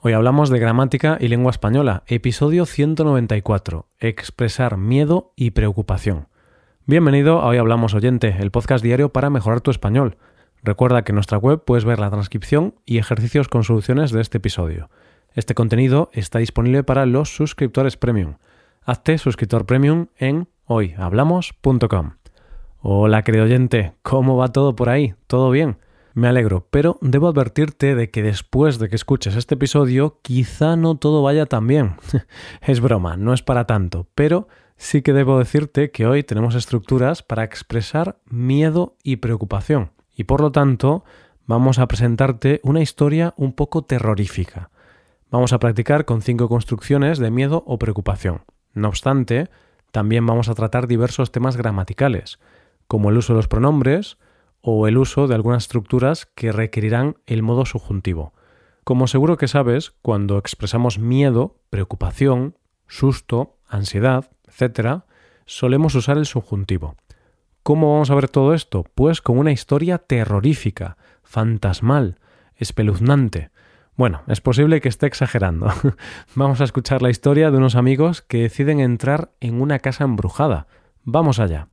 [0.00, 6.28] Hoy hablamos de gramática y lengua española, episodio 194, expresar miedo y preocupación.
[6.86, 10.16] Bienvenido a Hoy Hablamos Oyente, el podcast diario para mejorar tu español.
[10.62, 14.38] Recuerda que en nuestra web puedes ver la transcripción y ejercicios con soluciones de este
[14.38, 14.88] episodio.
[15.34, 18.36] Este contenido está disponible para los suscriptores premium.
[18.84, 22.12] Hazte suscriptor premium en hoyhablamos.com.
[22.82, 25.16] Hola querido oyente, ¿cómo va todo por ahí?
[25.26, 25.78] ¿Todo bien?
[26.14, 30.96] Me alegro, pero debo advertirte de que después de que escuches este episodio, quizá no
[30.96, 31.96] todo vaya tan bien.
[32.62, 37.22] es broma, no es para tanto, pero sí que debo decirte que hoy tenemos estructuras
[37.22, 41.04] para expresar miedo y preocupación, y por lo tanto
[41.46, 44.70] vamos a presentarte una historia un poco terrorífica.
[45.30, 48.42] Vamos a practicar con cinco construcciones de miedo o preocupación.
[48.72, 49.50] No obstante,
[49.90, 52.38] también vamos a tratar diversos temas gramaticales,
[52.86, 54.18] como el uso de los pronombres,
[54.70, 58.34] o el uso de algunas estructuras que requerirán el modo subjuntivo.
[58.84, 62.54] Como seguro que sabes, cuando expresamos miedo, preocupación,
[62.86, 65.04] susto, ansiedad, etc.,
[65.46, 66.96] solemos usar el subjuntivo.
[67.62, 68.84] ¿Cómo vamos a ver todo esto?
[68.94, 72.18] Pues con una historia terrorífica, fantasmal,
[72.54, 73.50] espeluznante.
[73.96, 75.72] Bueno, es posible que esté exagerando.
[76.34, 80.66] Vamos a escuchar la historia de unos amigos que deciden entrar en una casa embrujada.
[81.04, 81.68] Vamos allá.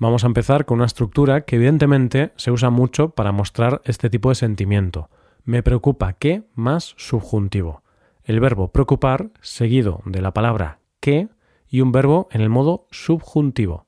[0.00, 4.28] Vamos a empezar con una estructura que evidentemente se usa mucho para mostrar este tipo
[4.28, 5.10] de sentimiento.
[5.44, 7.82] Me preocupa que más subjuntivo.
[8.22, 11.26] El verbo preocupar seguido de la palabra que
[11.68, 13.86] y un verbo en el modo subjuntivo.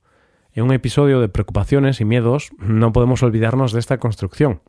[0.51, 4.61] En un episodio de preocupaciones y miedos no podemos olvidarnos de esta construcción.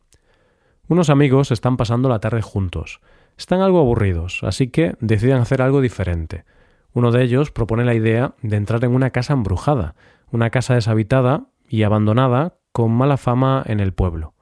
[0.86, 3.00] Unos amigos están pasando la tarde juntos.
[3.36, 6.44] Están algo aburridos, así que deciden hacer algo diferente.
[6.92, 9.96] Uno de ellos propone la idea de entrar en una casa embrujada,
[10.32, 14.34] una casa deshabitada y abandonada con mala fama en el pueblo.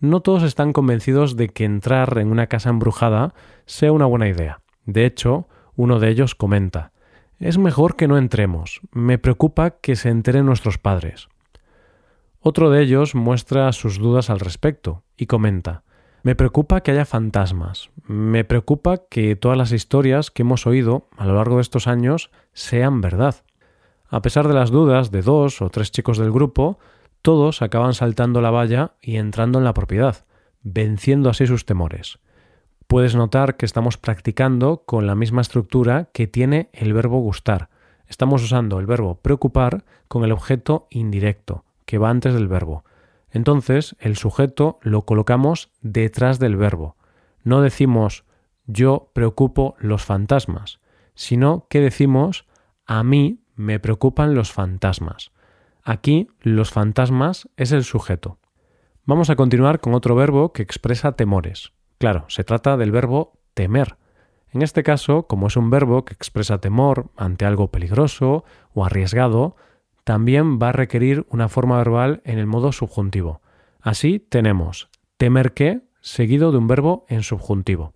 [0.00, 3.34] No todos están convencidos de que entrar en una casa embrujada
[3.66, 4.60] sea una buena idea.
[4.86, 6.92] De hecho, uno de ellos comenta
[7.38, 8.80] Es mejor que no entremos.
[8.92, 11.28] Me preocupa que se enteren nuestros padres.
[12.40, 15.84] Otro de ellos muestra sus dudas al respecto y comenta
[16.22, 17.90] Me preocupa que haya fantasmas.
[18.06, 22.30] Me preocupa que todas las historias que hemos oído a lo largo de estos años
[22.54, 23.36] sean verdad.
[24.10, 26.78] A pesar de las dudas de dos o tres chicos del grupo,
[27.22, 30.24] todos acaban saltando la valla y entrando en la propiedad,
[30.62, 32.18] venciendo así sus temores.
[32.88, 37.70] Puedes notar que estamos practicando con la misma estructura que tiene el verbo gustar.
[38.08, 42.84] Estamos usando el verbo preocupar con el objeto indirecto, que va antes del verbo.
[43.30, 46.96] Entonces, el sujeto lo colocamos detrás del verbo.
[47.44, 48.24] No decimos
[48.66, 50.80] yo preocupo los fantasmas,
[51.14, 52.46] sino que decimos
[52.86, 55.32] a mí me preocupan los fantasmas.
[55.82, 58.38] Aquí los fantasmas es el sujeto.
[59.04, 61.72] Vamos a continuar con otro verbo que expresa temores.
[61.98, 63.96] Claro, se trata del verbo temer.
[64.48, 69.56] En este caso, como es un verbo que expresa temor ante algo peligroso o arriesgado,
[70.04, 73.42] también va a requerir una forma verbal en el modo subjuntivo.
[73.80, 74.88] Así tenemos
[75.18, 77.92] temer que seguido de un verbo en subjuntivo.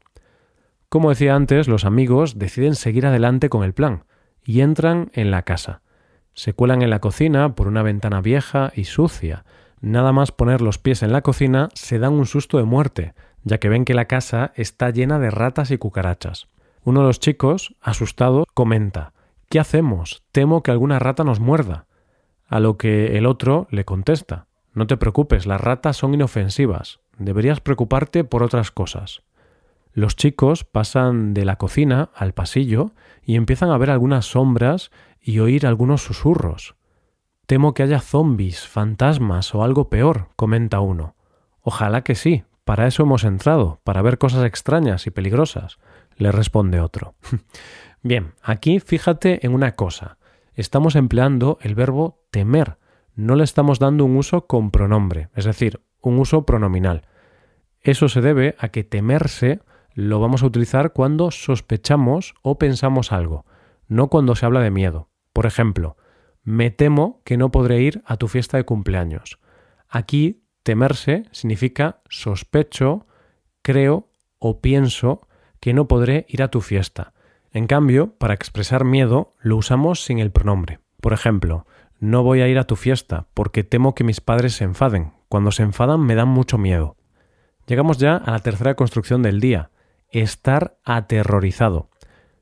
[0.91, 4.05] Como decía antes, los amigos deciden seguir adelante con el plan
[4.45, 5.81] y entran en la casa.
[6.35, 9.45] Se cuelan en la cocina por una ventana vieja y sucia.
[9.81, 13.59] Nada más poner los pies en la cocina se dan un susto de muerte, ya
[13.59, 16.49] que ven que la casa está llena de ratas y cucarachas.
[16.83, 19.13] Uno de los chicos, asustado, comenta
[19.49, 20.25] ¿Qué hacemos?
[20.33, 21.87] Temo que alguna rata nos muerda.
[22.49, 27.01] A lo que el otro le contesta No te preocupes, las ratas son inofensivas.
[27.19, 29.23] Deberías preocuparte por otras cosas.
[29.95, 32.91] Los chicos pasan de la cocina al pasillo
[33.23, 34.91] y empiezan a ver algunas sombras
[35.23, 36.75] y oír algunos susurros.
[37.47, 41.15] Temo que haya zombis, fantasmas o algo peor, comenta uno.
[41.61, 45.79] Ojalá que sí, para eso hemos entrado, para ver cosas extrañas y peligrosas,
[46.17, 47.15] le responde otro.
[48.03, 50.19] Bien, aquí fíjate en una cosa.
[50.55, 52.79] Estamos empleando el verbo temer,
[53.15, 57.03] no le estamos dando un uso con pronombre, es decir, un uso pronominal.
[57.81, 59.61] Eso se debe a que temerse
[59.95, 63.47] lo vamos a utilizar cuando sospechamos o pensamos algo,
[63.87, 65.09] no cuando se habla de miedo.
[65.33, 65.97] Por ejemplo,
[66.43, 69.39] me temo que no podré ir a tu fiesta de cumpleaños.
[69.89, 73.07] Aquí, temerse significa sospecho,
[73.63, 74.09] creo
[74.39, 75.27] o pienso
[75.61, 77.15] que no podré ir a tu fiesta.
[77.53, 80.81] En cambio, para expresar miedo lo usamos sin el pronombre.
[81.01, 81.67] Por ejemplo,
[82.01, 85.13] no voy a ir a tu fiesta porque temo que mis padres se enfaden.
[85.29, 86.97] Cuando se enfadan me dan mucho miedo.
[87.67, 89.71] Llegamos ya a la tercera construcción del día,
[90.23, 91.89] estar aterrorizado.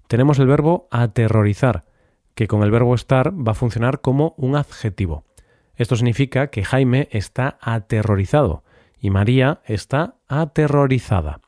[0.08, 1.84] Tenemos el verbo aterrorizar,
[2.34, 5.24] que con el verbo estar va a funcionar como un adjetivo.
[5.76, 8.62] Esto significa que Jaime está aterrorizado
[9.00, 11.40] y María está aterrorizada.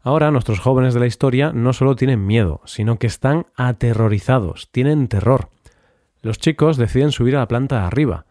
[0.00, 5.08] Ahora nuestros jóvenes de la historia no solo tienen miedo, sino que están aterrorizados, tienen
[5.08, 5.50] terror.
[6.22, 8.26] Los chicos deciden subir a la planta de arriba.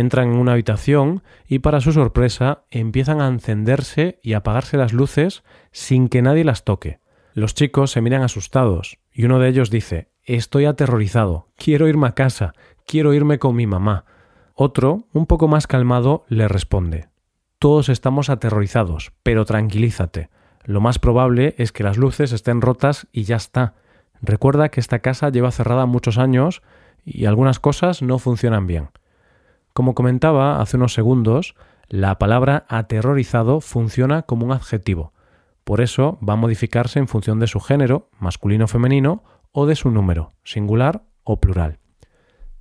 [0.00, 5.42] Entran en una habitación y para su sorpresa empiezan a encenderse y apagarse las luces
[5.72, 7.00] sin que nadie las toque.
[7.34, 12.12] Los chicos se miran asustados y uno de ellos dice Estoy aterrorizado, quiero irme a
[12.12, 12.54] casa,
[12.86, 14.06] quiero irme con mi mamá.
[14.54, 17.08] Otro, un poco más calmado, le responde
[17.58, 20.30] Todos estamos aterrorizados, pero tranquilízate.
[20.64, 23.74] Lo más probable es que las luces estén rotas y ya está.
[24.22, 26.62] Recuerda que esta casa lleva cerrada muchos años
[27.04, 28.88] y algunas cosas no funcionan bien.
[29.72, 31.54] Como comentaba hace unos segundos,
[31.88, 35.12] la palabra aterrorizado funciona como un adjetivo.
[35.64, 39.76] Por eso va a modificarse en función de su género, masculino o femenino, o de
[39.76, 41.78] su número, singular o plural.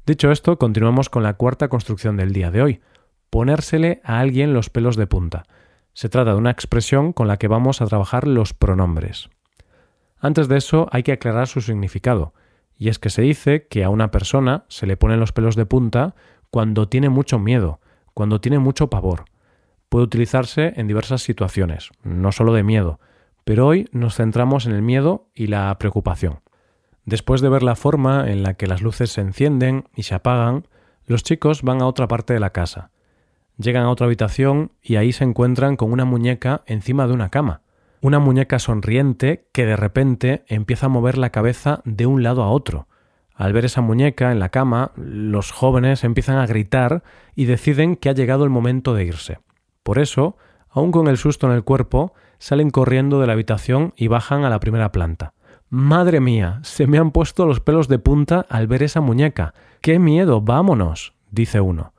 [0.06, 2.82] Dicho esto, continuamos con la cuarta construcción del día de hoy,
[3.30, 5.44] ponérsele a alguien los pelos de punta.
[5.94, 9.30] Se trata de una expresión con la que vamos a trabajar los pronombres.
[10.20, 12.34] Antes de eso hay que aclarar su significado,
[12.78, 15.66] y es que se dice que a una persona se le ponen los pelos de
[15.66, 16.16] punta
[16.52, 17.80] cuando tiene mucho miedo,
[18.14, 19.26] cuando tiene mucho pavor.
[19.90, 23.00] Puede utilizarse en diversas situaciones, no solo de miedo,
[23.44, 26.42] pero hoy nos centramos en el miedo y la preocupación.
[27.06, 30.68] Después de ver la forma en la que las luces se encienden y se apagan,
[31.08, 32.92] los chicos van a otra parte de la casa.
[33.58, 37.62] Llegan a otra habitación y ahí se encuentran con una muñeca encima de una cama.
[38.02, 42.52] Una muñeca sonriente que de repente empieza a mover la cabeza de un lado a
[42.52, 42.88] otro.
[43.40, 47.04] Al ver esa muñeca en la cama, los jóvenes empiezan a gritar
[47.36, 49.40] y deciden que ha llegado el momento de irse.
[49.82, 50.36] Por eso,
[50.70, 54.50] aun con el susto en el cuerpo, salen corriendo de la habitación y bajan a
[54.50, 55.36] la primera planta.
[55.70, 59.54] Madre mía, se me han puesto los pelos de punta al ver esa muñeca.
[59.80, 60.42] ¡Qué miedo!
[60.42, 61.14] Vámonos.
[61.32, 61.94] dice uno.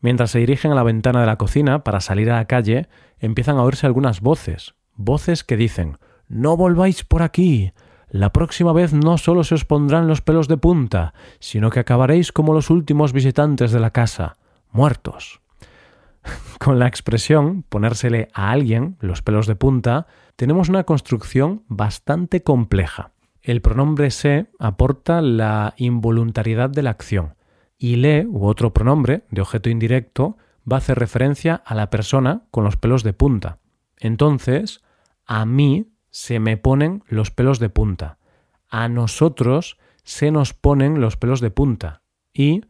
[0.00, 2.88] Mientras se dirigen a la ventana de la cocina para salir a la calle,
[3.20, 5.98] empiezan a oírse algunas voces, voces que dicen
[6.28, 7.72] No volváis por aquí.
[8.10, 12.32] La próxima vez no solo se os pondrán los pelos de punta, sino que acabaréis
[12.32, 14.36] como los últimos visitantes de la casa,
[14.72, 15.40] muertos.
[16.58, 23.12] Con la expresión ponérsele a alguien los pelos de punta, tenemos una construcción bastante compleja.
[23.42, 27.36] El pronombre se aporta la involuntariedad de la acción
[27.78, 30.36] y le u otro pronombre de objeto indirecto
[30.70, 33.58] va a hacer referencia a la persona con los pelos de punta.
[33.98, 34.82] Entonces,
[35.26, 38.18] a mí se me ponen los pelos de punta.
[38.68, 42.02] A nosotros se nos ponen los pelos de punta.
[42.32, 42.62] Y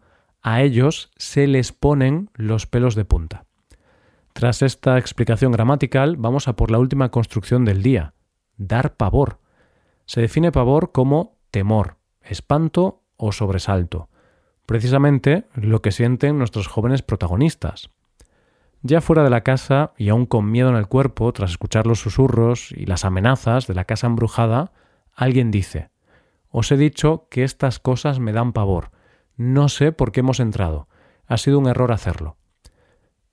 [0.43, 3.47] a ellos se les ponen los pelos de punta.
[4.33, 8.15] Tras esta explicación gramatical, vamos a por la última construcción del día.
[8.57, 9.41] Dar pavor.
[10.07, 14.11] Se define pavor como temor, espanto o sobresalto
[14.71, 17.91] precisamente lo que sienten nuestros jóvenes protagonistas.
[18.83, 22.01] Ya fuera de la casa y aún con miedo en el cuerpo, tras escuchar los
[22.01, 24.73] susurros y las amenazas de la casa embrujada,
[25.15, 25.91] alguien dice
[26.49, 28.91] Os he dicho que estas cosas me dan pavor.
[29.37, 30.89] No sé por qué hemos entrado.
[31.27, 32.37] Ha sido un error hacerlo.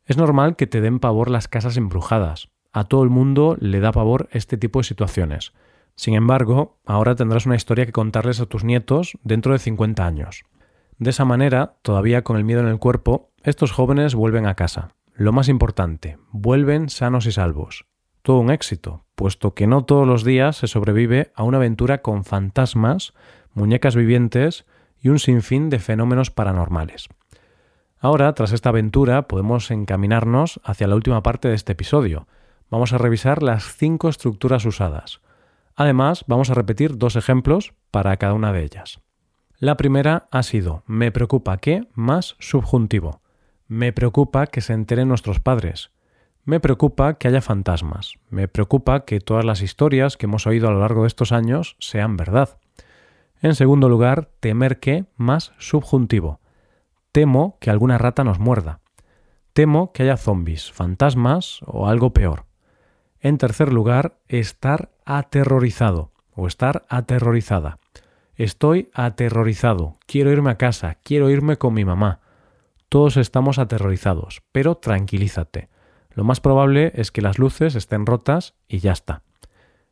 [0.06, 2.50] Es normal que te den pavor las casas embrujadas.
[2.74, 5.54] A todo el mundo le da pavor este tipo de situaciones.
[5.96, 10.44] Sin embargo, ahora tendrás una historia que contarles a tus nietos dentro de 50 años.
[11.00, 14.97] De esa manera, todavía con el miedo en el cuerpo, estos jóvenes vuelven a casa.
[15.20, 17.88] Lo más importante, vuelven sanos y salvos.
[18.22, 22.24] Todo un éxito, puesto que no todos los días se sobrevive a una aventura con
[22.24, 23.16] fantasmas,
[23.52, 24.68] muñecas vivientes
[25.02, 27.10] y un sinfín de fenómenos paranormales.
[27.98, 32.28] Ahora, tras esta aventura, podemos encaminarnos hacia la última parte de este episodio.
[32.70, 35.22] Vamos a revisar las cinco estructuras usadas.
[35.76, 39.02] Además, vamos a repetir dos ejemplos para cada una de ellas.
[39.58, 43.22] La primera ha sido me preocupa que más subjuntivo.
[43.68, 45.92] Me preocupa que se enteren nuestros padres.
[46.46, 48.14] Me preocupa que haya fantasmas.
[48.30, 51.76] Me preocupa que todas las historias que hemos oído a lo largo de estos años
[51.80, 52.60] sean verdad.
[53.42, 56.40] En segundo lugar, temer que más subjuntivo.
[57.12, 58.80] Temo que alguna rata nos muerda.
[59.52, 62.46] Temo que haya zombies, fantasmas o algo peor.
[63.20, 67.80] En tercer lugar, estar aterrorizado o estar aterrorizada.
[68.36, 72.22] Estoy aterrorizado, quiero irme a casa, quiero irme con mi mamá.
[72.90, 75.70] Todos estamos aterrorizados, pero tranquilízate.
[76.12, 79.24] Lo más probable es que las luces estén rotas y ya está.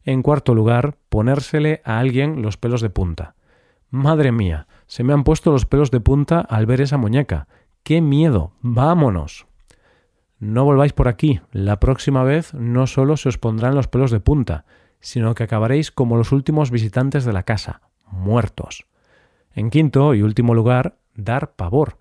[0.03, 3.35] En cuarto lugar, ponérsele a alguien los pelos de punta.
[3.89, 7.47] Madre mía, se me han puesto los pelos de punta al ver esa muñeca.
[7.83, 8.53] ¡Qué miedo!
[8.61, 9.45] ¡Vámonos!
[10.39, 11.41] No volváis por aquí.
[11.51, 14.65] La próxima vez no solo se os pondrán los pelos de punta,
[14.99, 18.85] sino que acabaréis como los últimos visitantes de la casa, muertos.
[19.53, 21.97] En quinto y último lugar, dar pavor.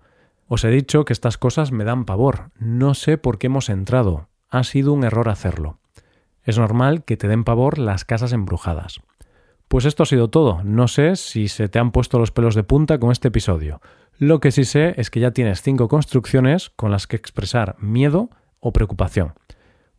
[0.47, 2.51] Os he dicho que estas cosas me dan pavor.
[2.59, 4.29] No sé por qué hemos entrado.
[4.49, 5.79] Ha sido un error hacerlo.
[6.43, 9.01] Es normal que te den pavor las casas embrujadas.
[9.67, 10.61] Pues esto ha sido todo.
[10.63, 13.81] No sé si se te han puesto los pelos de punta con este episodio.
[14.17, 18.29] Lo que sí sé es que ya tienes cinco construcciones con las que expresar miedo
[18.59, 19.33] o preocupación.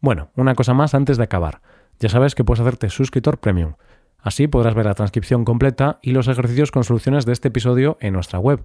[0.01, 1.61] Bueno, una cosa más antes de acabar.
[1.99, 3.75] Ya sabes que puedes hacerte suscriptor premium.
[4.19, 8.13] Así podrás ver la transcripción completa y los ejercicios con soluciones de este episodio en
[8.13, 8.65] nuestra web,